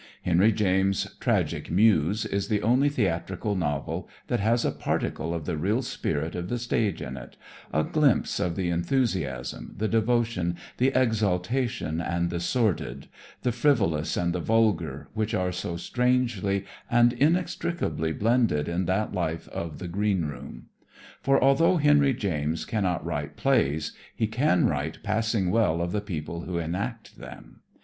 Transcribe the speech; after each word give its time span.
Henry 0.23 0.51
James' 0.51 1.15
"Tragic 1.19 1.69
Muse" 1.69 2.25
is 2.25 2.47
the 2.47 2.63
only 2.63 2.89
theatrical 2.89 3.55
novel 3.55 4.09
that 4.29 4.39
has 4.39 4.65
a 4.65 4.71
particle 4.71 5.31
of 5.31 5.45
the 5.45 5.57
real 5.59 5.83
spirit 5.83 6.33
of 6.33 6.49
the 6.49 6.57
stage 6.57 7.03
in 7.03 7.17
it, 7.17 7.37
a 7.71 7.83
glimpse 7.83 8.39
of 8.39 8.55
the 8.55 8.71
enthusiasm, 8.71 9.75
the 9.77 9.87
devotion, 9.87 10.55
the 10.77 10.87
exaltation 10.99 12.01
and 12.01 12.31
the 12.31 12.39
sordid, 12.39 13.09
the 13.43 13.51
frivolous 13.51 14.17
and 14.17 14.33
the 14.33 14.39
vulgar 14.39 15.07
which 15.13 15.35
are 15.35 15.51
so 15.51 15.77
strangely 15.77 16.65
and 16.89 17.13
inextricably 17.13 18.11
blended 18.11 18.67
in 18.67 18.85
that 18.85 19.13
life 19.13 19.47
of 19.49 19.77
the 19.77 19.87
green 19.87 20.25
room. 20.25 20.65
For 21.21 21.39
although 21.39 21.77
Henry 21.77 22.15
James 22.15 22.65
cannot 22.65 23.05
write 23.05 23.37
plays 23.37 23.93
he 24.15 24.25
can 24.25 24.65
write 24.65 25.03
passing 25.03 25.51
well 25.51 25.79
of 25.79 25.91
the 25.91 26.01
people 26.01 26.41
who 26.45 26.57
enact 26.57 27.19
them. 27.19 27.61